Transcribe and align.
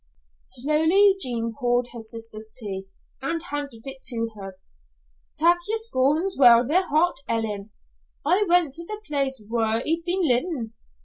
Slowly 0.39 1.15
Jean 1.21 1.53
poured 1.53 1.89
her 1.93 1.99
sister's 2.01 2.47
tea 2.55 2.87
and 3.21 3.39
handed 3.51 3.81
it 3.85 4.01
to 4.05 4.29
her. 4.35 4.55
"Tak' 5.37 5.59
yer 5.69 5.77
scones 5.77 6.35
while 6.35 6.65
they're 6.65 6.87
hot, 6.89 7.17
Ellen. 7.29 7.69
I 8.25 8.43
went 8.49 8.73
to 8.73 8.83
the 8.87 8.99
place 9.05 9.39
whaur 9.47 9.79
he'd 9.81 10.03
been 10.03 10.27
leevin'. 10.27 10.73